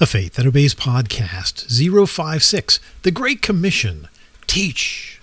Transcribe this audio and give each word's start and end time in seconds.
A 0.00 0.06
Faith 0.06 0.34
That 0.34 0.46
Obeys 0.46 0.76
podcast 0.76 1.66
056 2.08 2.78
The 3.02 3.10
Great 3.10 3.42
Commission 3.42 4.06
Teach. 4.46 5.20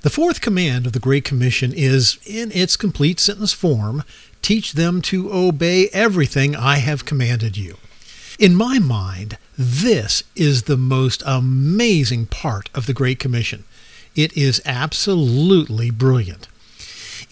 The 0.00 0.10
fourth 0.10 0.40
command 0.40 0.84
of 0.84 0.92
the 0.92 0.98
Great 0.98 1.24
Commission 1.24 1.72
is, 1.72 2.18
in 2.26 2.50
its 2.50 2.76
complete 2.76 3.20
sentence 3.20 3.52
form, 3.52 4.02
teach 4.42 4.72
them 4.72 5.00
to 5.02 5.32
obey 5.32 5.88
everything 5.92 6.56
I 6.56 6.78
have 6.78 7.04
commanded 7.04 7.56
you. 7.56 7.76
In 8.36 8.56
my 8.56 8.80
mind, 8.80 9.38
this 9.56 10.24
is 10.34 10.64
the 10.64 10.76
most 10.76 11.22
amazing 11.24 12.26
part 12.26 12.68
of 12.74 12.86
the 12.86 12.92
Great 12.92 13.20
Commission. 13.20 13.62
It 14.16 14.36
is 14.36 14.60
absolutely 14.66 15.92
brilliant. 15.92 16.48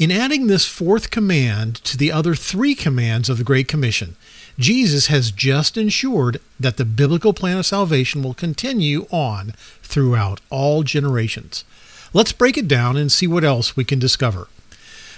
In 0.01 0.11
adding 0.11 0.47
this 0.47 0.65
fourth 0.65 1.11
command 1.11 1.75
to 1.85 1.95
the 1.95 2.11
other 2.11 2.35
three 2.35 2.75
commands 2.75 3.29
of 3.29 3.37
the 3.37 3.45
Great 3.45 3.69
Commission, 3.69 4.17
Jesus 4.59 5.09
has 5.09 5.31
just 5.31 5.77
ensured 5.77 6.41
that 6.59 6.79
the 6.79 6.87
biblical 6.87 7.35
plan 7.35 7.59
of 7.59 7.67
salvation 7.67 8.23
will 8.23 8.33
continue 8.33 9.07
on 9.11 9.53
throughout 9.83 10.41
all 10.49 10.85
generations. 10.85 11.67
Let's 12.15 12.33
break 12.33 12.57
it 12.57 12.67
down 12.67 12.97
and 12.97 13.13
see 13.13 13.27
what 13.27 13.45
else 13.45 13.77
we 13.77 13.85
can 13.85 13.99
discover. 13.99 14.49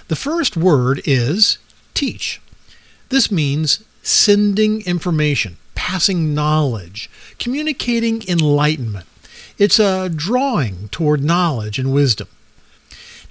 The 0.09 0.17
first 0.17 0.57
word 0.57 1.01
is 1.05 1.59
teach. 1.95 2.41
This 3.09 3.31
means 3.31 3.85
sending 4.03 4.83
information, 4.83 5.59
passing 5.77 6.35
knowledge, 6.35 7.09
communicating 7.39 8.29
enlightenment. 8.29 9.07
It's 9.59 9.79
a 9.79 10.09
drawing 10.09 10.89
toward 10.89 11.23
knowledge 11.23 11.79
and 11.79 11.95
wisdom. 11.95 12.27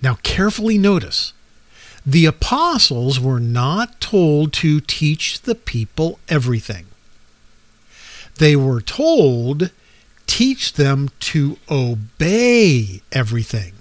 Now, 0.02 0.18
carefully 0.23 0.77
notice 0.77 1.34
the 2.05 2.26
apostles 2.26 3.20
were 3.20 3.40
not 3.40 4.02
told 4.02 4.54
to 4.54 4.80
teach 4.80 5.41
the 5.41 5.55
people 5.55 6.20
everything. 6.27 6.86
They 8.38 8.55
were 8.55 8.82
told, 8.82 9.72
teach 10.26 10.74
them 10.74 11.10
to 11.20 11.58
obey 11.70 13.02
everything. 13.12 13.74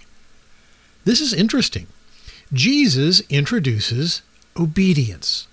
This 1.05 1.21
is 1.21 1.33
interesting. 1.33 1.87
Jesus 2.53 3.23
introduces 3.31 4.23
obedience. 4.59 5.47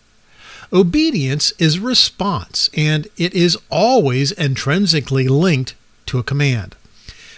Obedience 0.73 1.53
is 1.59 1.79
response, 1.79 2.69
and 2.75 3.07
it 3.15 3.33
is 3.33 3.57
always 3.69 4.33
intrinsically 4.33 5.29
linked 5.29 5.75
to 6.07 6.19
a 6.19 6.23
command. 6.23 6.75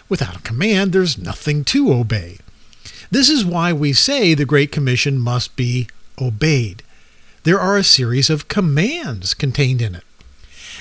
Without 0.08 0.38
a 0.38 0.42
command, 0.42 0.92
there's 0.92 1.20
nothing 1.20 1.64
to 1.66 1.94
obey. 1.94 2.40
This 3.12 3.30
is 3.30 3.44
why 3.44 3.74
we 3.74 3.94
say 3.94 4.34
the 4.34 4.46
Great 4.46 4.72
Commission 4.72 5.18
must 5.18 5.56
be 5.56 5.88
obeyed. 6.22 6.84
There 7.44 7.60
are 7.60 7.78
a 7.78 7.84
series 7.84 8.30
of 8.30 8.48
commands 8.48 9.34
contained 9.34 9.82
in 9.82 9.96
it. 9.96 10.04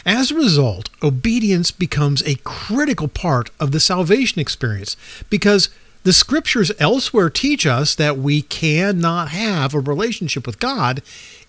As 0.05 0.31
a 0.31 0.37
result, 0.37 0.91
obedience 1.03 1.71
becomes 1.71 2.23
a 2.23 2.37
critical 2.45 3.09
part 3.09 3.51
of 3.59 3.73
the 3.73 3.81
salvation 3.81 4.41
experience 4.41 4.97
because 5.31 5.71
the 6.05 6.13
scriptures 6.13 6.71
elsewhere 6.79 7.31
teach 7.31 7.67
us 7.67 7.95
that 7.95 8.19
we 8.19 8.43
cannot 8.43 9.31
have 9.31 9.75
a 9.75 9.81
relationship 9.81 10.47
with 10.47 10.61
God 10.61 11.03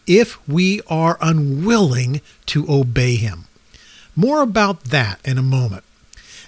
if 0.08 0.48
we 0.48 0.82
are 0.88 1.18
unwilling 1.22 2.22
to 2.48 2.66
obey 2.70 3.16
Him. 3.16 3.46
More 4.16 4.42
about 4.42 4.86
that 4.86 5.20
in 5.24 5.38
a 5.38 5.44
moment. 5.44 5.84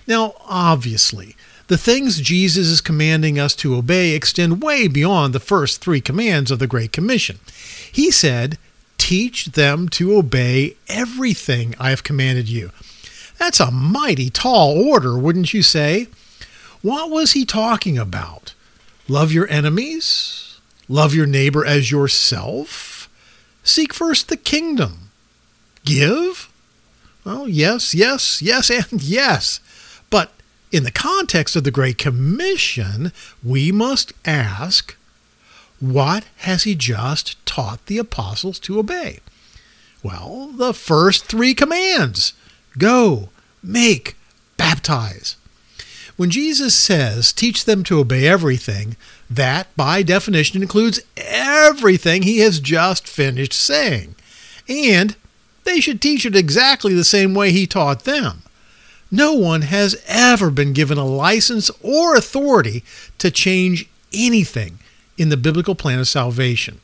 Now, 0.08 0.34
obviously, 0.48 1.36
the 1.72 1.78
things 1.78 2.20
Jesus 2.20 2.68
is 2.68 2.82
commanding 2.82 3.40
us 3.40 3.56
to 3.56 3.78
obey 3.78 4.12
extend 4.12 4.62
way 4.62 4.90
beyond 4.90 5.34
the 5.34 5.40
first 5.40 5.80
three 5.80 6.02
commands 6.02 6.52
of 6.52 6.60
the 6.60 6.68
Great 6.68 6.92
Commission. 6.92 7.40
He 7.90 8.12
said, 8.12 8.58
Teach 8.98 9.46
them 9.46 9.88
to 9.92 10.18
obey 10.18 10.76
everything 10.90 11.74
I 11.80 11.92
have 11.92 12.04
commanded 12.04 12.50
you. 12.50 12.72
That's 13.38 13.62
a 13.62 13.72
mighty 13.72 14.30
tall 14.30 14.86
order, 14.86 15.18
wouldn't 15.18 15.54
you 15.54 15.64
say? 15.64 16.08
What 16.82 17.10
was 17.10 17.32
he 17.32 17.46
talking 17.46 17.98
about? 17.98 18.54
Love 19.08 19.32
your 19.32 19.48
enemies? 19.48 20.60
Love 20.90 21.16
your 21.16 21.26
neighbor 21.26 21.66
as 21.66 21.90
yourself? 21.90 23.10
Seek 23.64 23.94
first 23.94 24.28
the 24.28 24.36
kingdom. 24.36 25.12
Give? 25.86 26.52
Well, 27.24 27.48
yes, 27.48 27.96
yes, 27.96 28.42
yes, 28.42 28.70
and 28.70 29.02
yes. 29.02 29.62
In 30.72 30.84
the 30.84 30.92
context 30.92 31.58
of 31.58 31.66
the 31.66 31.72
Great 31.72 31.98
Commission, 31.98 33.12
we 33.44 33.74
must 33.74 34.14
ask, 34.24 34.96
what 35.82 36.24
has 36.38 36.64
he 36.64 36.76
just 36.76 37.46
taught 37.46 37.86
the 37.88 37.98
apostles 37.98 38.58
to 38.60 38.80
obey? 38.80 39.20
Well, 40.02 40.52
the 40.56 40.74
first 40.74 41.26
three 41.26 41.54
commands 41.54 42.32
go, 42.78 43.30
make, 43.62 44.16
baptize. 44.56 45.36
When 46.16 46.30
Jesus 46.30 46.74
says, 46.74 47.34
teach 47.34 47.66
them 47.66 47.84
to 47.84 48.00
obey 48.00 48.26
everything, 48.26 48.96
that 49.30 49.76
by 49.76 50.04
definition 50.04 50.62
includes 50.62 51.02
everything 51.18 52.22
he 52.22 52.40
has 52.40 52.62
just 52.62 53.08
finished 53.08 53.54
saying. 53.54 54.16
And 54.70 55.18
they 55.66 55.82
should 55.82 56.00
teach 56.02 56.26
it 56.26 56.36
exactly 56.36 56.94
the 56.94 57.04
same 57.04 57.34
way 57.34 57.52
he 57.52 57.68
taught 57.68 58.06
them. 58.06 58.44
No 59.12 59.34
one 59.34 59.64
has 59.64 60.02
ever 60.08 60.50
been 60.50 60.72
given 60.72 60.98
a 60.98 61.06
license 61.06 61.70
or 61.82 62.16
authority 62.16 62.84
to 63.18 63.30
change 63.30 63.90
anything 64.14 64.80
in 65.18 65.28
the 65.28 65.38
biblical 65.38 65.76
plan 65.76 66.00
of 66.00 66.08
salvation. 66.08 66.80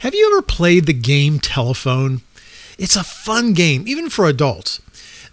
Have 0.00 0.14
you 0.14 0.32
ever 0.32 0.42
played 0.42 0.86
the 0.86 0.94
game 0.94 1.38
Telephone? 1.38 2.22
It's 2.78 2.96
a 2.96 3.04
fun 3.04 3.52
game, 3.52 3.84
even 3.86 4.08
for 4.08 4.26
adults. 4.26 4.80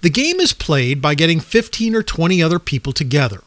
The 0.01 0.09
game 0.09 0.39
is 0.39 0.53
played 0.53 1.01
by 1.01 1.15
getting 1.15 1.39
15 1.39 1.95
or 1.95 2.03
20 2.03 2.43
other 2.43 2.59
people 2.59 2.93
together. 2.93 3.41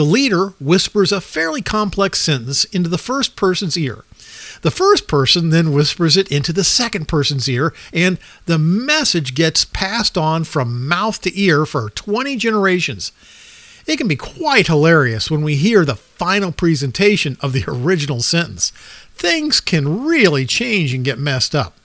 The 0.00 0.06
leader 0.06 0.54
whispers 0.58 1.12
a 1.12 1.20
fairly 1.20 1.60
complex 1.60 2.22
sentence 2.22 2.64
into 2.64 2.88
the 2.88 2.96
first 2.96 3.36
person's 3.36 3.76
ear. 3.76 4.04
The 4.62 4.70
first 4.70 5.06
person 5.06 5.50
then 5.50 5.74
whispers 5.74 6.16
it 6.16 6.32
into 6.32 6.54
the 6.54 6.64
second 6.64 7.06
person's 7.06 7.46
ear, 7.50 7.74
and 7.92 8.16
the 8.46 8.56
message 8.56 9.34
gets 9.34 9.66
passed 9.66 10.16
on 10.16 10.44
from 10.44 10.88
mouth 10.88 11.20
to 11.20 11.38
ear 11.38 11.66
for 11.66 11.90
20 11.90 12.36
generations. 12.36 13.12
It 13.86 13.98
can 13.98 14.08
be 14.08 14.16
quite 14.16 14.68
hilarious 14.68 15.30
when 15.30 15.42
we 15.42 15.56
hear 15.56 15.84
the 15.84 15.96
final 15.96 16.50
presentation 16.50 17.36
of 17.42 17.52
the 17.52 17.64
original 17.68 18.22
sentence. 18.22 18.70
Things 19.16 19.60
can 19.60 20.06
really 20.06 20.46
change 20.46 20.94
and 20.94 21.04
get 21.04 21.18
messed 21.18 21.54
up. 21.54 21.76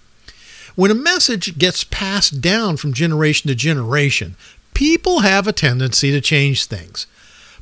When 0.75 0.89
a 0.89 0.95
message 0.95 1.57
gets 1.57 1.83
passed 1.83 2.39
down 2.39 2.77
from 2.77 2.93
generation 2.93 3.49
to 3.49 3.55
generation, 3.55 4.37
people 4.73 5.19
have 5.19 5.49
a 5.49 5.51
tendency 5.51 6.11
to 6.11 6.21
change 6.21 6.63
things. 6.63 7.07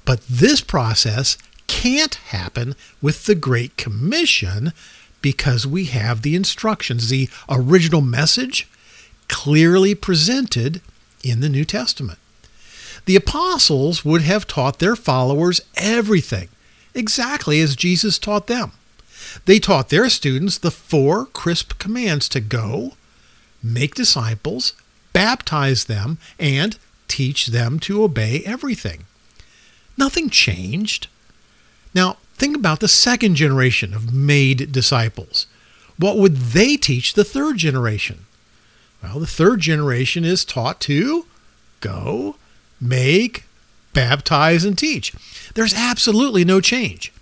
But 0.05 0.21
this 0.27 0.61
process 0.61 1.37
can't 1.67 2.15
happen 2.15 2.75
with 3.01 3.25
the 3.25 3.35
Great 3.35 3.77
Commission 3.77 4.73
because 5.21 5.65
we 5.65 5.85
have 5.85 6.21
the 6.21 6.35
instructions, 6.35 7.09
the 7.09 7.29
original 7.49 8.01
message 8.01 8.67
clearly 9.27 9.95
presented 9.95 10.81
in 11.23 11.39
the 11.39 11.49
New 11.49 11.65
Testament. 11.65 12.19
The 13.05 13.15
apostles 13.15 14.05
would 14.05 14.21
have 14.21 14.47
taught 14.47 14.79
their 14.79 14.95
followers 14.95 15.61
everything, 15.75 16.49
exactly 16.93 17.59
as 17.61 17.75
Jesus 17.75 18.19
taught 18.19 18.47
them. 18.47 18.73
They 19.45 19.59
taught 19.59 19.89
their 19.89 20.09
students 20.09 20.57
the 20.57 20.71
four 20.71 21.25
crisp 21.27 21.79
commands 21.79 22.29
to 22.29 22.41
go, 22.41 22.93
make 23.61 23.95
disciples, 23.95 24.73
baptize 25.13 25.85
them, 25.85 26.17
and 26.37 26.77
teach 27.07 27.47
them 27.47 27.79
to 27.79 28.03
obey 28.03 28.43
everything. 28.45 29.05
Nothing 29.97 30.29
changed. 30.29 31.07
Now, 31.93 32.17
Think 32.35 32.57
about 32.57 32.79
the 32.79 32.87
second 32.87 33.35
generation 33.35 33.93
of 33.93 34.13
made 34.13 34.71
disciples. 34.71 35.47
What 35.97 36.17
would 36.17 36.35
they 36.35 36.75
teach 36.75 37.13
the 37.13 37.23
third 37.23 37.57
generation? 37.57 38.25
Well, 39.01 39.19
the 39.19 39.27
third 39.27 39.59
generation 39.59 40.25
is 40.25 40.43
taught 40.43 40.81
to 40.81 41.25
go, 41.79 42.35
make, 42.81 43.45
baptize, 43.93 44.65
and 44.65 44.77
teach. 44.77 45.13
There's 45.53 45.73
absolutely 45.73 46.43
no 46.43 46.59
change. 46.59 47.13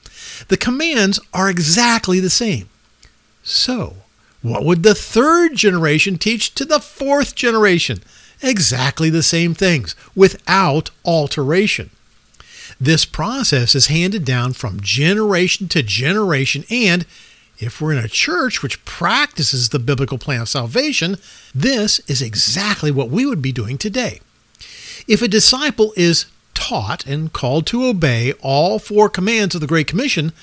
The 0.48 0.58
commands 0.58 1.20
are 1.34 1.50
exactly 1.50 2.20
the 2.20 2.30
same. 2.30 2.70
So, 3.44 3.98
what 4.42 4.64
would 4.64 4.84
the 4.84 4.96
third 4.96 5.56
generation 5.56 6.18
teach 6.18 6.56
to 6.56 6.66
the 6.66 6.80
fourth 6.80 7.36
generation? 7.36 8.02
Exactly 8.42 9.10
the 9.10 9.24
same 9.24 9.54
things, 9.54 9.96
without 10.16 10.90
alteration. 11.04 11.90
This 12.82 13.06
process 13.06 13.76
is 13.76 13.88
handed 13.88 14.26
down 14.26 14.54
from 14.54 14.82
generation 14.82 15.68
to 15.68 15.84
generation, 15.84 16.66
and 16.72 17.06
if 17.60 17.80
we're 17.80 17.92
in 17.92 18.04
a 18.04 18.08
church 18.08 18.64
which 18.64 18.84
practices 18.86 19.70
the 19.70 19.78
biblical 19.78 20.18
plan 20.18 20.42
of 20.42 20.50
salvation, 20.50 21.18
this 21.54 22.00
is 22.08 22.24
exactly 22.24 22.90
what 22.90 23.12
we 23.12 23.24
would 23.24 23.40
be 23.40 23.52
doing 23.52 23.78
today. 23.78 24.20
If 25.08 25.22
a 25.22 25.28
disciple 25.28 25.94
is 25.96 26.26
taught 26.56 27.06
and 27.06 27.32
called 27.32 27.68
to 27.68 27.86
obey 27.86 28.34
all 28.42 28.80
four 28.80 29.10
commands 29.10 29.54
of 29.54 29.62
the 29.62 29.68
Great 29.68 29.86
Commission, 29.86 30.34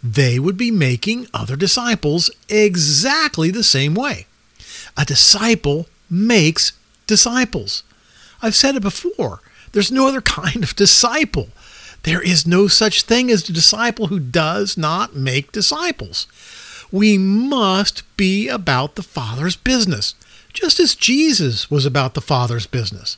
they 0.00 0.38
would 0.38 0.56
be 0.56 0.70
making 0.70 1.26
other 1.34 1.56
disciples 1.56 2.30
exactly 2.48 3.50
the 3.50 3.64
same 3.64 3.96
way. 3.96 4.26
A 4.96 5.04
disciple 5.04 5.88
makes 6.08 6.70
disciples. 7.08 7.82
I've 8.40 8.54
said 8.54 8.76
it 8.76 8.82
before. 8.82 9.40
There's 9.72 9.90
no 9.90 10.06
other 10.06 10.20
kind 10.40 10.62
of 10.62 10.76
disciple. 10.76 11.48
There 12.02 12.22
is 12.22 12.46
no 12.46 12.66
such 12.66 13.02
thing 13.02 13.30
as 13.30 13.48
a 13.48 13.52
disciple 13.52 14.06
who 14.06 14.18
does 14.18 14.76
not 14.76 15.14
make 15.14 15.52
disciples. 15.52 16.26
We 16.90 17.18
must 17.18 18.02
be 18.16 18.48
about 18.48 18.94
the 18.94 19.02
Father's 19.02 19.56
business, 19.56 20.14
just 20.52 20.80
as 20.80 20.94
Jesus 20.94 21.70
was 21.70 21.86
about 21.86 22.14
the 22.14 22.20
Father's 22.20 22.66
business. 22.66 23.16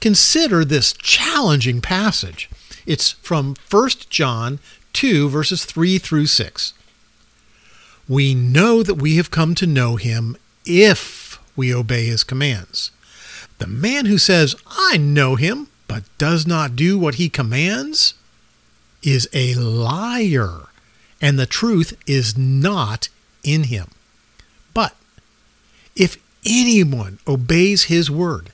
Consider 0.00 0.64
this 0.64 0.92
challenging 0.92 1.80
passage. 1.80 2.50
It's 2.86 3.12
from 3.12 3.56
1 3.70 3.88
John 4.10 4.58
2, 4.92 5.28
verses 5.28 5.64
3 5.64 5.98
through 5.98 6.26
6. 6.26 6.74
We 8.08 8.34
know 8.34 8.82
that 8.82 8.96
we 8.96 9.16
have 9.16 9.30
come 9.30 9.54
to 9.54 9.66
know 9.66 9.96
him 9.96 10.36
if 10.64 11.40
we 11.56 11.74
obey 11.74 12.06
his 12.06 12.24
commands. 12.24 12.90
The 13.58 13.66
man 13.66 14.06
who 14.06 14.18
says, 14.18 14.56
I 14.66 14.96
know 14.96 15.36
him, 15.36 15.68
but 15.92 16.04
does 16.16 16.46
not 16.46 16.74
do 16.74 16.98
what 16.98 17.16
he 17.16 17.28
commands, 17.28 18.14
is 19.02 19.28
a 19.34 19.52
liar, 19.52 20.68
and 21.20 21.38
the 21.38 21.44
truth 21.44 22.02
is 22.06 22.38
not 22.38 23.10
in 23.44 23.64
him. 23.64 23.88
But 24.72 24.96
if 25.94 26.16
anyone 26.46 27.18
obeys 27.28 27.84
his 27.84 28.10
word, 28.10 28.52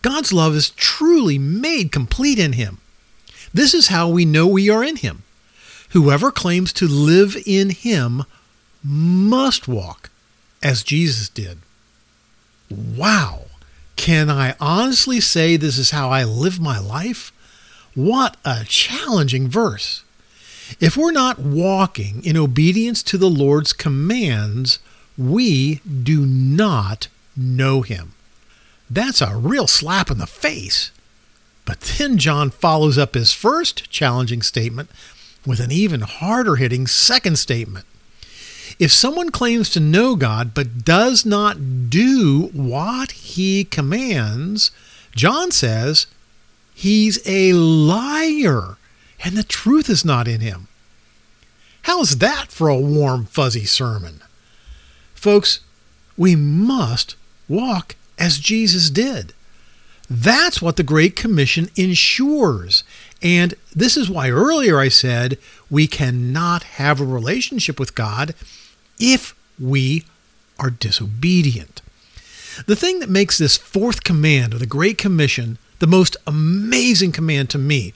God's 0.00 0.32
love 0.32 0.54
is 0.54 0.70
truly 0.70 1.36
made 1.36 1.92
complete 1.92 2.38
in 2.38 2.54
him. 2.54 2.78
This 3.52 3.74
is 3.74 3.88
how 3.88 4.08
we 4.08 4.24
know 4.24 4.46
we 4.46 4.70
are 4.70 4.82
in 4.82 4.96
him. 4.96 5.22
Whoever 5.90 6.32
claims 6.32 6.72
to 6.72 6.88
live 6.88 7.36
in 7.44 7.68
him 7.68 8.24
must 8.82 9.68
walk 9.68 10.08
as 10.62 10.82
Jesus 10.82 11.28
did. 11.28 11.58
Wow! 12.70 13.49
Can 14.00 14.30
I 14.30 14.54
honestly 14.58 15.20
say 15.20 15.58
this 15.58 15.76
is 15.76 15.90
how 15.90 16.08
I 16.08 16.24
live 16.24 16.58
my 16.58 16.78
life? 16.78 17.34
What 17.94 18.38
a 18.46 18.64
challenging 18.64 19.46
verse. 19.46 20.04
If 20.80 20.96
we're 20.96 21.12
not 21.12 21.38
walking 21.38 22.24
in 22.24 22.34
obedience 22.34 23.02
to 23.02 23.18
the 23.18 23.28
Lord's 23.28 23.74
commands, 23.74 24.78
we 25.18 25.82
do 25.84 26.24
not 26.24 27.08
know 27.36 27.82
him. 27.82 28.14
That's 28.88 29.20
a 29.20 29.36
real 29.36 29.66
slap 29.66 30.10
in 30.10 30.16
the 30.16 30.26
face. 30.26 30.92
But 31.66 31.80
then 31.98 32.16
John 32.16 32.48
follows 32.48 32.96
up 32.96 33.12
his 33.12 33.34
first 33.34 33.90
challenging 33.90 34.40
statement 34.40 34.88
with 35.44 35.60
an 35.60 35.70
even 35.70 36.00
harder 36.00 36.56
hitting 36.56 36.86
second 36.86 37.38
statement. 37.38 37.84
If 38.80 38.90
someone 38.90 39.28
claims 39.28 39.68
to 39.70 39.78
know 39.78 40.16
God 40.16 40.54
but 40.54 40.86
does 40.86 41.26
not 41.26 41.90
do 41.90 42.48
what 42.54 43.10
he 43.10 43.62
commands, 43.62 44.70
John 45.14 45.50
says 45.50 46.06
he's 46.74 47.20
a 47.26 47.52
liar 47.52 48.78
and 49.22 49.36
the 49.36 49.42
truth 49.42 49.90
is 49.90 50.02
not 50.02 50.26
in 50.26 50.40
him. 50.40 50.68
How's 51.82 52.16
that 52.18 52.46
for 52.50 52.70
a 52.70 52.80
warm, 52.80 53.26
fuzzy 53.26 53.66
sermon? 53.66 54.22
Folks, 55.14 55.60
we 56.16 56.34
must 56.34 57.16
walk 57.50 57.96
as 58.18 58.38
Jesus 58.38 58.88
did. 58.88 59.34
That's 60.08 60.62
what 60.62 60.76
the 60.76 60.82
Great 60.82 61.16
Commission 61.16 61.68
ensures. 61.76 62.82
And 63.20 63.52
this 63.76 63.98
is 63.98 64.08
why 64.08 64.30
earlier 64.30 64.80
I 64.80 64.88
said 64.88 65.36
we 65.68 65.86
cannot 65.86 66.62
have 66.62 66.98
a 66.98 67.04
relationship 67.04 67.78
with 67.78 67.94
God 67.94 68.34
if 69.00 69.34
we 69.58 70.04
are 70.60 70.70
disobedient. 70.70 71.82
The 72.66 72.76
thing 72.76 73.00
that 73.00 73.10
makes 73.10 73.38
this 73.38 73.56
fourth 73.56 74.04
command 74.04 74.52
of 74.52 74.60
the 74.60 74.66
Great 74.66 74.98
Commission 74.98 75.58
the 75.80 75.86
most 75.86 76.16
amazing 76.26 77.10
command 77.10 77.50
to 77.50 77.58
me 77.58 77.94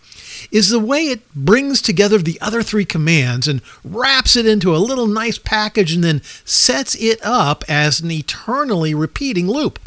is 0.50 0.70
the 0.70 0.80
way 0.80 1.02
it 1.02 1.20
brings 1.34 1.80
together 1.82 2.18
the 2.18 2.40
other 2.40 2.62
three 2.62 2.86
commands 2.86 3.46
and 3.46 3.60
wraps 3.84 4.36
it 4.36 4.46
into 4.46 4.74
a 4.74 4.78
little 4.78 5.06
nice 5.06 5.38
package 5.38 5.92
and 5.92 6.02
then 6.02 6.22
sets 6.44 6.94
it 6.96 7.20
up 7.22 7.62
as 7.68 8.00
an 8.00 8.10
eternally 8.10 8.94
repeating 8.94 9.46
loop. 9.46 9.78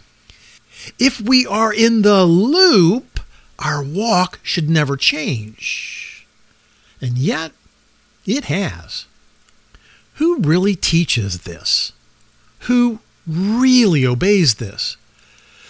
If 0.99 1.19
we 1.19 1.45
are 1.45 1.73
in 1.73 2.03
the 2.03 2.23
loop, 2.23 3.19
our 3.57 3.83
walk 3.83 4.39
should 4.43 4.69
never 4.69 4.95
change. 4.95 6.27
And 7.01 7.17
yet, 7.17 7.51
it 8.27 8.45
has. 8.45 9.05
Who 10.17 10.39
really 10.39 10.75
teaches 10.75 11.41
this? 11.41 11.91
Who 12.61 12.99
really 13.27 14.05
obeys 14.05 14.55
this? 14.55 14.97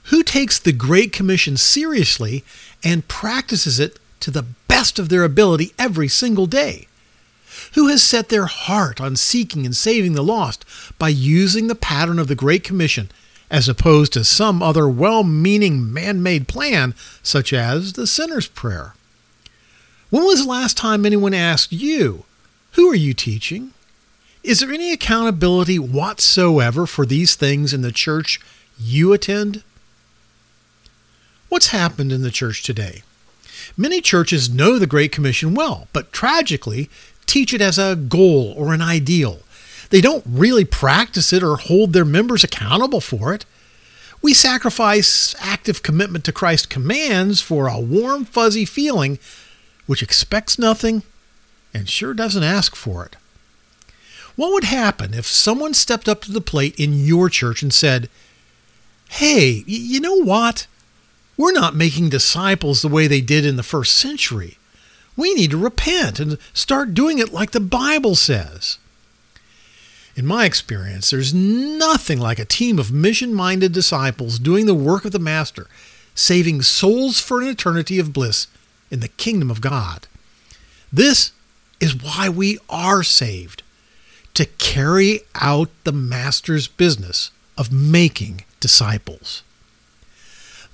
Who 0.06 0.24
takes 0.24 0.58
the 0.58 0.72
Great 0.72 1.12
Commission 1.12 1.58
seriously 1.58 2.46
and 2.82 3.10
practices 3.10 3.78
it 3.78 4.00
to 4.22 4.32
the 4.32 4.46
best 4.70 5.00
of 5.00 5.10
their 5.10 5.26
ability 5.26 5.74
every 5.78 6.08
single 6.08 6.46
day? 6.46 6.88
Who 7.74 7.90
has 7.90 8.02
set 8.02 8.30
their 8.30 8.46
heart 8.46 9.02
on 9.02 9.18
seeking 9.18 9.66
and 9.66 9.76
saving 9.76 10.14
the 10.14 10.24
lost 10.24 10.64
by 10.98 11.10
using 11.10 11.68
the 11.68 11.76
pattern 11.76 12.18
of 12.18 12.30
the 12.30 12.36
Great 12.36 12.64
Commission 12.64 13.12
as 13.52 13.68
opposed 13.68 14.14
to 14.14 14.24
some 14.24 14.64
other 14.64 14.88
well 14.88 15.26
meaning 15.26 15.92
man 15.92 16.24
made 16.24 16.48
plan, 16.48 16.96
such 17.22 17.52
as 17.52 17.94
the 17.94 18.08
sinner's 18.08 18.48
prayer? 18.48 18.94
When 20.10 20.24
was 20.24 20.44
the 20.44 20.50
last 20.50 20.78
time 20.78 21.06
anyone 21.06 21.34
asked 21.34 21.74
you, 21.74 22.24
Who 22.74 22.90
are 22.90 22.96
you 22.96 23.14
teaching? 23.14 23.74
Is 24.48 24.62
there 24.62 24.72
any 24.72 24.94
accountability 24.94 25.78
whatsoever 25.78 26.88
for 26.88 27.06
these 27.06 27.36
things 27.36 27.74
in 27.74 27.82
the 27.82 27.92
church 27.92 28.40
you 28.80 29.12
attend? 29.12 29.62
What's 31.50 31.68
happened 31.68 32.14
in 32.14 32.22
the 32.22 32.32
church 32.32 32.64
today? 32.64 33.04
Many 33.76 34.00
churches 34.00 34.50
know 34.50 34.80
the 34.80 34.88
Great 34.88 35.12
Commission 35.12 35.54
well, 35.54 35.90
but 35.92 36.14
tragically 36.14 36.90
teach 37.26 37.54
it 37.54 37.60
as 37.60 37.78
a 37.78 37.98
goal 37.98 38.54
or 38.56 38.74
an 38.74 38.82
ideal. 38.82 39.40
They 39.90 40.00
don't 40.00 40.24
really 40.26 40.64
practice 40.64 41.34
it 41.34 41.44
or 41.44 41.58
hold 41.58 41.92
their 41.92 42.06
members 42.06 42.46
accountable 42.46 43.02
for 43.02 43.34
it. 43.34 43.44
We 44.22 44.34
sacrifice 44.34 45.36
active 45.42 45.84
commitment 45.84 46.24
to 46.24 46.32
Christ's 46.32 46.68
commands 46.68 47.42
for 47.42 47.68
a 47.68 47.82
warm, 47.82 48.24
fuzzy 48.24 48.64
feeling 48.64 49.20
which 49.88 50.02
expects 50.02 50.58
nothing 50.58 51.04
and 51.74 51.90
sure 51.90 52.14
doesn't 52.14 52.44
ask 52.44 52.78
for 52.78 53.06
it. 53.06 53.18
What 54.38 54.54
would 54.54 54.66
happen 54.66 55.16
if 55.16 55.26
someone 55.26 55.74
stepped 55.74 56.08
up 56.08 56.22
to 56.22 56.32
the 56.32 56.40
plate 56.40 56.80
in 56.80 57.04
your 57.04 57.28
church 57.28 57.64
and 57.64 57.74
said, 57.74 58.08
Hey, 59.10 59.64
you 59.66 60.00
know 60.00 60.22
what? 60.24 60.68
We're 61.38 61.52
not 61.52 61.76
making 61.76 62.10
disciples 62.10 62.82
the 62.82 62.88
way 62.88 63.08
they 63.08 63.20
did 63.20 63.46
in 63.46 63.56
the 63.56 63.64
first 63.64 63.96
century. 63.96 64.60
We 65.16 65.34
need 65.34 65.52
to 65.52 65.58
repent 65.58 66.20
and 66.20 66.38
start 66.54 66.94
doing 66.94 67.18
it 67.18 67.34
like 67.34 67.50
the 67.50 67.60
Bible 67.60 68.14
says. 68.14 68.78
In 70.16 70.28
my 70.28 70.46
experience, 70.46 71.10
there's 71.10 71.34
nothing 71.34 72.20
like 72.20 72.38
a 72.38 72.46
team 72.46 72.78
of 72.78 72.92
mission 72.92 73.34
minded 73.34 73.72
disciples 73.72 74.38
doing 74.38 74.68
the 74.68 74.76
work 74.76 75.04
of 75.04 75.14
the 75.14 75.20
Master, 75.20 75.66
saving 76.14 76.62
souls 76.62 77.20
for 77.20 77.42
an 77.42 77.48
eternity 77.48 77.98
of 77.98 78.14
bliss 78.14 78.46
in 78.92 79.00
the 79.00 79.08
kingdom 79.08 79.50
of 79.50 79.62
God. 79.62 80.06
This 80.94 81.32
is 81.80 82.04
why 82.04 82.30
we 82.30 82.60
are 82.70 83.02
saved 83.02 83.64
to 84.38 84.46
carry 84.46 85.22
out 85.34 85.68
the 85.84 85.92
Master's 85.92 86.68
business 86.68 87.32
of 87.58 87.72
making 87.72 88.46
disciples. 88.60 89.42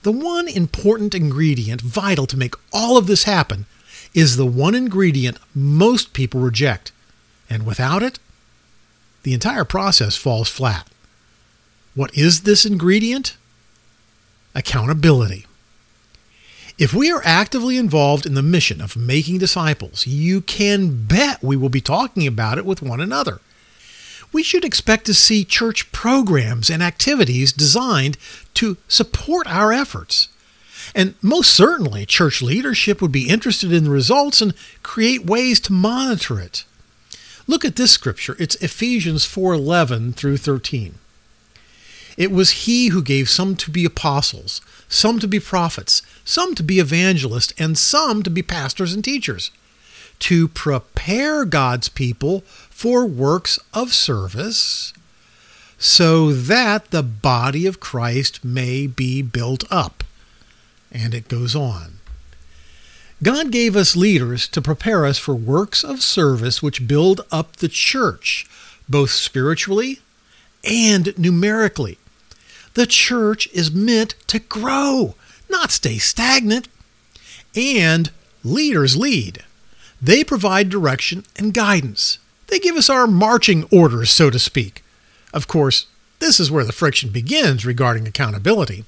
The 0.02 0.12
one 0.12 0.50
important 0.50 1.16
ingredient 1.16 1.80
vital 1.80 2.26
to 2.26 2.36
make 2.36 2.56
all 2.74 2.98
of 2.98 3.08
this 3.08 3.24
happen 3.24 3.66
is 4.14 4.36
the 4.36 4.46
one 4.46 4.76
ingredient 4.76 5.38
most 5.56 6.12
people 6.12 6.42
reject. 6.42 6.92
And 7.50 7.66
without 7.66 8.04
it, 8.04 8.20
the 9.24 9.34
entire 9.34 9.64
process 9.64 10.18
falls 10.18 10.50
flat. 10.50 10.86
What 11.96 12.14
is 12.18 12.42
this 12.42 12.66
ingredient? 12.66 13.38
Accountability. 14.54 15.46
If 16.78 16.94
we 16.94 17.10
are 17.14 17.22
actively 17.24 17.78
involved 17.78 18.26
in 18.26 18.34
the 18.34 18.44
mission 18.44 18.82
of 18.82 18.98
making 18.98 19.38
disciples, 19.38 20.06
you 20.06 20.42
can 20.42 21.06
bet 21.06 21.42
we 21.42 21.56
will 21.56 21.70
be 21.70 21.80
talking 21.80 22.28
about 22.28 22.58
it 22.58 22.66
with 22.66 22.82
one 22.82 23.00
another 23.00 23.40
we 24.34 24.44
should 24.44 24.66
expect 24.66 25.06
to 25.06 25.14
see 25.14 25.46
church 25.46 25.92
programs 25.92 26.70
and 26.70 26.82
activities 26.82 27.54
designed 27.54 28.18
to 28.56 28.78
support 28.88 29.48
our 29.48 29.72
efforts. 29.72 30.28
And 30.94 31.14
most 31.22 31.52
certainly, 31.52 32.06
church 32.06 32.42
leadership 32.42 33.02
would 33.02 33.12
be 33.12 33.30
interested 33.30 33.72
in 33.72 33.86
the 33.86 33.90
results 33.90 34.42
and 34.42 34.54
create 34.82 35.26
ways 35.26 35.60
to 35.62 35.74
monitor 35.74 36.40
it. 36.40 36.66
Look 37.48 37.64
at 37.64 37.76
this 37.76 37.92
scripture. 37.92 38.36
It's 38.40 38.56
Ephesians 38.56 39.26
4:11 39.26 40.14
through 40.14 40.38
13. 40.38 40.96
It 42.18 42.32
was 42.32 42.66
he 42.66 42.88
who 42.88 43.02
gave 43.02 43.30
some 43.30 43.56
to 43.56 43.72
be 43.72 43.86
apostles, 43.86 44.62
some 44.88 45.20
to 45.20 45.28
be 45.28 45.40
prophets, 45.40 46.02
some 46.26 46.54
to 46.56 46.64
be 46.64 46.80
evangelists, 46.80 47.54
and 47.58 47.78
some 47.78 48.22
to 48.24 48.30
be 48.30 48.44
pastors 48.44 48.94
and 48.94 49.04
teachers 49.04 49.52
to 50.20 50.48
prepare 50.48 51.46
God's 51.46 51.90
people 51.90 52.42
for 52.70 53.06
works 53.06 53.60
of 53.74 53.94
service 53.94 54.94
so 55.78 56.32
that 56.32 56.92
the 56.92 57.04
body 57.04 57.66
of 57.66 57.80
Christ 57.80 58.44
may 58.46 58.88
be 58.88 59.22
built 59.22 59.64
up. 59.70 60.04
And 60.92 61.14
it 61.14 61.28
goes 61.28 61.56
on. 61.56 62.00
God 63.22 63.52
gave 63.52 63.76
us 63.76 63.96
leaders 63.96 64.48
to 64.50 64.62
prepare 64.62 65.06
us 65.06 65.18
for 65.18 65.36
works 65.36 65.84
of 65.84 66.02
service 66.02 66.62
which 66.62 66.88
build 66.88 67.22
up 67.32 67.58
the 67.58 67.68
church, 67.68 68.48
both 68.88 69.12
spiritually 69.12 70.00
and 70.64 71.18
numerically. 71.18 71.98
The 72.74 72.86
church 72.86 73.48
is 73.54 73.72
meant 73.72 74.16
to 74.28 74.40
grow, 74.40 75.16
not 75.50 75.72
stay 75.72 75.98
stagnant. 75.98 76.68
And 77.56 78.10
leaders 78.44 78.96
lead. 78.98 79.44
They 80.04 80.26
provide 80.26 80.68
direction 80.68 81.24
and 81.38 81.54
guidance. 81.54 82.18
They 82.48 82.60
give 82.60 82.76
us 82.76 82.90
our 82.90 83.08
marching 83.08 83.64
orders, 83.72 84.12
so 84.12 84.30
to 84.30 84.38
speak. 84.38 84.84
Of 85.34 85.48
course, 85.48 85.86
this 86.20 86.42
is 86.42 86.52
where 86.52 86.66
the 86.66 86.74
friction 86.74 87.10
begins 87.10 87.66
regarding 87.66 88.06
accountability. 88.06 88.84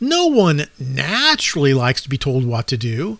No 0.00 0.24
one 0.24 0.64
naturally 0.78 1.74
likes 1.74 2.00
to 2.00 2.08
be 2.08 2.16
told 2.16 2.46
what 2.46 2.66
to 2.68 2.78
do. 2.78 3.18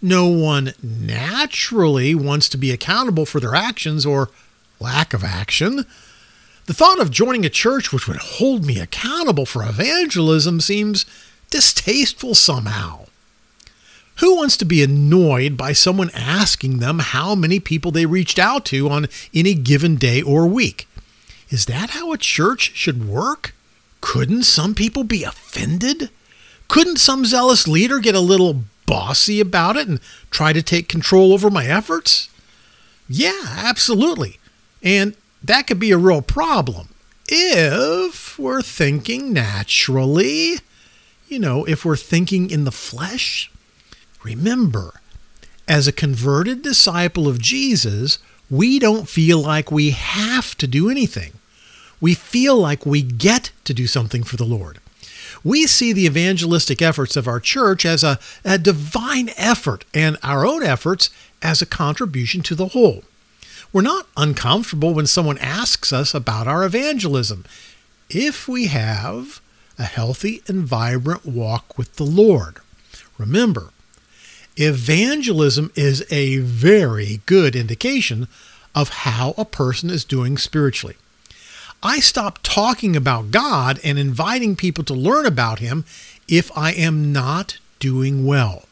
No 0.00 0.26
one 0.26 0.72
naturally 0.82 2.14
wants 2.14 2.48
to 2.48 2.56
be 2.56 2.70
accountable 2.70 3.26
for 3.26 3.40
their 3.40 3.54
actions 3.54 4.06
or 4.06 4.30
lack 4.80 5.12
of 5.12 5.22
action. 5.22 5.84
The 6.64 6.72
thought 6.72 6.98
of 6.98 7.10
joining 7.10 7.44
a 7.44 7.50
church 7.50 7.92
which 7.92 8.08
would 8.08 8.16
hold 8.16 8.64
me 8.64 8.80
accountable 8.80 9.44
for 9.44 9.62
evangelism 9.62 10.62
seems 10.62 11.04
distasteful 11.50 12.34
somehow. 12.34 13.04
Who 14.16 14.36
wants 14.36 14.56
to 14.58 14.64
be 14.64 14.82
annoyed 14.82 15.56
by 15.56 15.72
someone 15.72 16.10
asking 16.14 16.78
them 16.78 17.00
how 17.00 17.34
many 17.34 17.58
people 17.58 17.90
they 17.90 18.06
reached 18.06 18.38
out 18.38 18.64
to 18.66 18.88
on 18.88 19.08
any 19.34 19.54
given 19.54 19.96
day 19.96 20.22
or 20.22 20.46
week? 20.46 20.88
Is 21.50 21.66
that 21.66 21.90
how 21.90 22.12
a 22.12 22.18
church 22.18 22.72
should 22.74 23.08
work? 23.08 23.54
Couldn't 24.00 24.44
some 24.44 24.74
people 24.74 25.02
be 25.02 25.24
offended? 25.24 26.10
Couldn't 26.68 26.98
some 26.98 27.24
zealous 27.24 27.66
leader 27.66 27.98
get 27.98 28.14
a 28.14 28.20
little 28.20 28.64
bossy 28.86 29.40
about 29.40 29.76
it 29.76 29.88
and 29.88 30.00
try 30.30 30.52
to 30.52 30.62
take 30.62 30.88
control 30.88 31.32
over 31.32 31.50
my 31.50 31.66
efforts? 31.66 32.28
Yeah, 33.08 33.42
absolutely. 33.44 34.38
And 34.82 35.16
that 35.42 35.66
could 35.66 35.78
be 35.78 35.90
a 35.90 35.98
real 35.98 36.22
problem 36.22 36.88
if 37.28 38.38
we're 38.38 38.62
thinking 38.62 39.32
naturally. 39.32 40.58
You 41.28 41.38
know, 41.38 41.64
if 41.64 41.84
we're 41.84 41.96
thinking 41.96 42.50
in 42.50 42.64
the 42.64 42.72
flesh. 42.72 43.50
Remember, 44.24 45.00
as 45.68 45.86
a 45.86 45.92
converted 45.92 46.62
disciple 46.62 47.28
of 47.28 47.40
Jesus, 47.40 48.18
we 48.50 48.78
don't 48.78 49.08
feel 49.08 49.38
like 49.38 49.70
we 49.70 49.90
have 49.90 50.56
to 50.58 50.66
do 50.66 50.90
anything. 50.90 51.32
We 52.00 52.14
feel 52.14 52.56
like 52.56 52.84
we 52.84 53.02
get 53.02 53.52
to 53.64 53.74
do 53.74 53.86
something 53.86 54.24
for 54.24 54.36
the 54.36 54.44
Lord. 54.44 54.78
We 55.42 55.66
see 55.66 55.92
the 55.92 56.06
evangelistic 56.06 56.80
efforts 56.80 57.16
of 57.16 57.28
our 57.28 57.38
church 57.38 57.84
as 57.84 58.02
a, 58.02 58.18
a 58.44 58.58
divine 58.58 59.30
effort 59.36 59.84
and 59.92 60.16
our 60.22 60.46
own 60.46 60.62
efforts 60.62 61.10
as 61.42 61.60
a 61.60 61.66
contribution 61.66 62.42
to 62.42 62.54
the 62.54 62.68
whole. 62.68 63.04
We're 63.72 63.82
not 63.82 64.06
uncomfortable 64.16 64.94
when 64.94 65.06
someone 65.06 65.38
asks 65.38 65.92
us 65.92 66.14
about 66.14 66.46
our 66.48 66.64
evangelism 66.64 67.44
if 68.08 68.48
we 68.48 68.68
have 68.68 69.42
a 69.78 69.84
healthy 69.84 70.42
and 70.46 70.60
vibrant 70.60 71.26
walk 71.26 71.76
with 71.76 71.96
the 71.96 72.04
Lord. 72.04 72.56
Remember, 73.18 73.70
Evangelism 74.56 75.72
is 75.74 76.04
a 76.12 76.38
very 76.38 77.20
good 77.26 77.56
indication 77.56 78.28
of 78.74 78.88
how 78.88 79.34
a 79.36 79.44
person 79.44 79.90
is 79.90 80.04
doing 80.04 80.38
spiritually. 80.38 80.96
I 81.82 82.00
stop 82.00 82.38
talking 82.42 82.94
about 82.96 83.30
God 83.30 83.80
and 83.82 83.98
inviting 83.98 84.54
people 84.56 84.84
to 84.84 84.94
learn 84.94 85.26
about 85.26 85.58
Him 85.58 85.84
if 86.28 86.56
I 86.56 86.72
am 86.72 87.12
not 87.12 87.58
doing 87.78 88.24
well. 88.24 88.64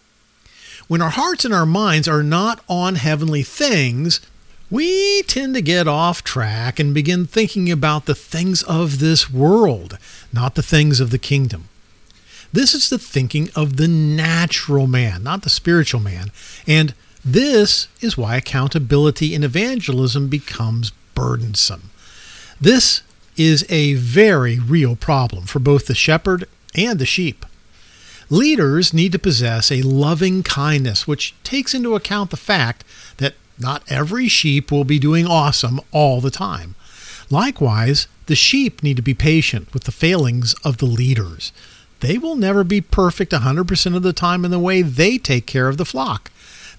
When 0.89 1.03
our 1.03 1.11
hearts 1.11 1.45
and 1.45 1.53
our 1.53 1.67
minds 1.67 2.07
are 2.07 2.23
not 2.23 2.63
on 2.69 2.95
heavenly 2.95 3.43
things, 3.43 4.21
we 4.71 5.23
tend 5.25 5.55
to 5.55 5.61
get 5.61 5.89
off 5.89 6.25
track 6.25 6.79
and 6.79 6.95
begin 6.95 7.27
thinking 7.27 7.71
about 7.71 8.07
the 8.07 8.15
things 8.15 8.63
of 8.63 9.01
this 9.01 9.31
world, 9.31 9.99
not 10.33 10.55
the 10.55 10.63
things 10.63 11.01
of 11.01 11.11
the 11.11 11.19
kingdom. 11.19 11.69
This 12.53 12.75
is 12.75 12.91
the 12.91 12.99
thinking 12.99 13.49
of 13.57 13.77
the 13.77 13.89
natural 13.89 14.87
man, 14.87 15.23
not 15.23 15.43
the 15.43 15.51
spiritual 15.51 16.01
man. 16.01 16.31
And 16.67 16.95
this 17.25 17.89
is 18.01 18.19
why 18.19 18.37
accountability 18.37 19.35
in 19.35 19.43
evangelism 19.43 20.29
becomes 20.29 20.93
burdensome. 21.15 21.91
This 22.61 23.03
is 23.37 23.65
a 23.71 23.95
very 23.95 24.59
real 24.59 24.97
problem 24.97 25.45
for 25.47 25.59
both 25.59 25.87
the 25.87 25.95
shepherd 25.95 26.47
and 26.75 26.99
the 26.99 27.07
sheep. 27.07 27.47
Leaders 28.29 28.93
need 28.93 29.13
to 29.13 29.19
possess 29.19 29.71
a 29.71 29.83
loving 29.83 30.43
kindness 30.43 31.07
which 31.07 31.35
takes 31.45 31.75
into 31.75 31.95
account 31.95 32.31
the 32.31 32.37
fact 32.37 32.85
that 33.19 33.35
not 33.59 33.83
every 33.89 34.29
sheep 34.29 34.71
will 34.71 34.85
be 34.85 34.99
doing 34.99 35.27
awesome 35.27 35.81
all 35.91 36.21
the 36.21 36.31
time. 36.31 36.75
Likewise, 37.31 38.09
the 38.27 38.35
sheep 38.35 38.83
need 38.83 38.97
to 38.97 39.03
be 39.03 39.15
patient 39.15 39.73
with 39.73 39.85
the 39.85 39.93
failings 39.93 40.55
of 40.65 40.79
the 40.79 40.87
leaders 40.87 41.53
they 42.03 42.19
will 42.19 42.35
never 42.35 42.65
be 42.65 42.81
perfect 42.81 43.31
100% 43.31 43.97
of 43.97 44.03
the 44.03 44.13
time 44.13 44.45
in 44.45 44.51
the 44.51 44.59
way 44.59 44.83
they 44.83 45.19
take 45.19 45.47
care 45.47 45.69
of 45.69 45.77
the 45.77 45.85
flock. 45.85 46.33